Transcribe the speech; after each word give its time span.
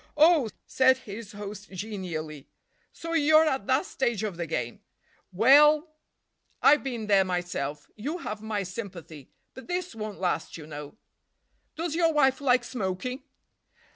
"Oh!" 0.17 0.49
said 0.65 0.97
his 0.97 1.33
host 1.33 1.69
genially, 1.69 2.47
"so 2.91 3.13
you're 3.13 3.45
at 3.45 3.67
that 3.67 3.85
stage 3.85 4.23
of 4.23 4.35
the 4.35 4.47
game. 4.47 4.79
Well, 5.31 5.93
I've 6.59 6.83
been 6.83 7.05
there 7.05 7.23
myself. 7.23 7.87
You 7.95 8.17
have 8.17 8.41
my 8.41 8.63
sympathy. 8.63 9.29
But 9.53 9.67
this 9.67 9.93
won't 9.93 10.19
last, 10.19 10.57
you 10.57 10.65
know." 10.65 10.97
"Does 11.75 11.93
your 11.93 12.13
wife 12.13 12.41
like 12.41 12.63
smoking?" 12.63 13.21